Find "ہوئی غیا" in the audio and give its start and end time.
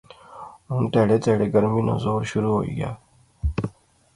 2.55-2.91